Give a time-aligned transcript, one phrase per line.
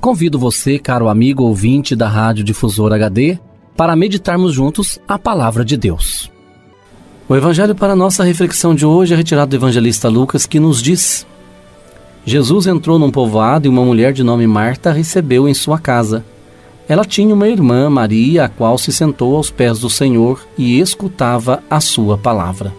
[0.00, 3.36] Convido você, caro amigo ouvinte da Rádio Difusor HD,
[3.76, 6.30] para meditarmos juntos a palavra de Deus.
[7.28, 11.26] O evangelho para nossa reflexão de hoje é retirado do evangelista Lucas, que nos diz:
[12.24, 16.24] Jesus entrou num povoado e uma mulher de nome Marta recebeu em sua casa.
[16.88, 21.60] Ela tinha uma irmã, Maria, a qual se sentou aos pés do Senhor e escutava
[21.68, 22.72] a sua palavra.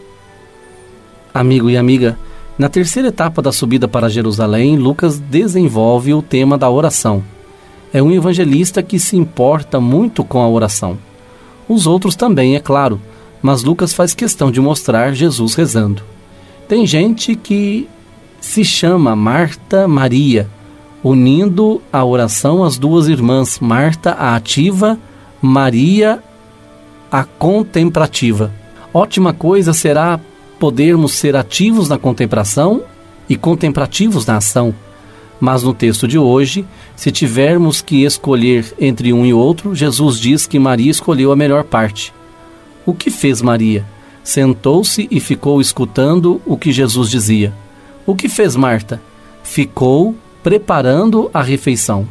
[1.34, 2.18] Amigo e amiga,
[2.60, 7.24] na terceira etapa da subida para Jerusalém, Lucas desenvolve o tema da oração.
[7.94, 10.98] É um evangelista que se importa muito com a oração.
[11.70, 13.00] Os outros também, é claro,
[13.42, 16.04] mas Lucas faz questão de mostrar Jesus rezando.
[16.68, 17.88] Tem gente que
[18.42, 20.46] se chama Marta Maria,
[21.02, 25.00] unindo a oração às duas irmãs, Marta a ativa,
[25.42, 26.22] Maria
[27.10, 28.52] a contemplativa.
[28.94, 30.20] Ótima coisa será
[30.60, 32.84] podermos ser ativos na contemplação
[33.30, 34.76] e contemplativos na ação.
[35.40, 36.66] Mas no texto de hoje,
[36.96, 41.64] se tivermos que escolher entre um e outro, Jesus diz que Maria escolheu a melhor
[41.64, 42.14] parte.
[42.86, 43.86] O que fez Maria?
[44.22, 47.54] Sentou-se e ficou escutando o que Jesus dizia.
[48.06, 49.02] O que fez Marta?
[49.44, 52.08] Ficou preparando a refeição.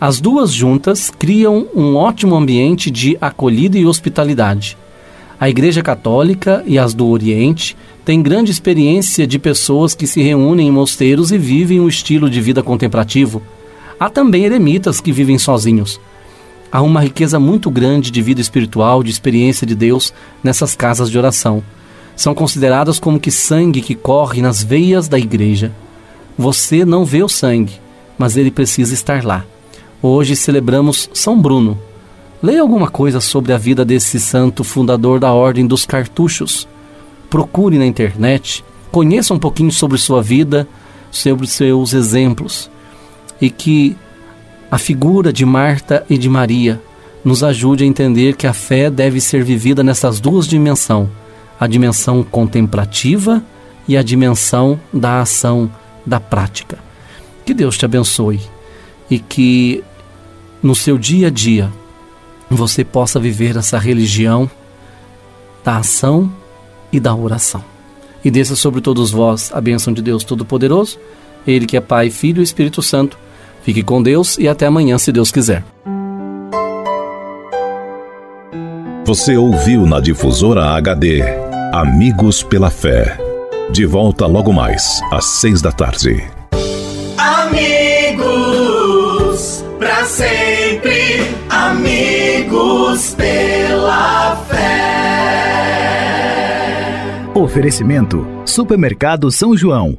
[0.00, 4.76] As duas juntas criam um ótimo ambiente de acolhida e hospitalidade.
[5.38, 10.68] A Igreja Católica e as do Oriente têm grande experiência de pessoas que se reúnem
[10.68, 13.42] em mosteiros e vivem um estilo de vida contemplativo.
[13.98, 16.00] Há também eremitas que vivem sozinhos.
[16.70, 20.12] Há uma riqueza muito grande de vida espiritual, de experiência de Deus
[20.42, 21.62] nessas casas de oração.
[22.16, 25.72] São consideradas como que sangue que corre nas veias da igreja.
[26.38, 27.80] Você não vê o sangue,
[28.16, 29.44] mas ele precisa estar lá.
[30.00, 31.78] Hoje celebramos São Bruno,
[32.44, 36.68] Leia alguma coisa sobre a vida desse santo fundador da Ordem dos Cartuchos.
[37.30, 38.62] Procure na internet,
[38.92, 40.68] conheça um pouquinho sobre sua vida,
[41.10, 42.70] sobre seus exemplos.
[43.40, 43.96] E que
[44.70, 46.78] a figura de Marta e de Maria
[47.24, 51.08] nos ajude a entender que a fé deve ser vivida nessas duas dimensões:
[51.58, 53.42] a dimensão contemplativa
[53.88, 55.72] e a dimensão da ação,
[56.04, 56.78] da prática.
[57.46, 58.38] Que Deus te abençoe
[59.10, 59.82] e que
[60.62, 61.72] no seu dia a dia
[62.54, 64.50] você possa viver essa religião
[65.64, 66.32] da ação
[66.92, 67.64] e da oração.
[68.24, 70.98] E desça sobre todos vós a bênção de Deus Todo-Poderoso,
[71.46, 73.18] Ele que é Pai, Filho e Espírito Santo.
[73.62, 75.64] Fique com Deus e até amanhã, se Deus quiser.
[79.06, 81.22] Você ouviu na Difusora HD
[81.74, 83.18] Amigos pela Fé.
[83.70, 86.24] De volta logo mais, às seis da tarde.
[87.18, 88.54] Amigos,
[89.78, 90.43] pra sempre,
[97.54, 99.96] Oferecimento: Supermercado São João.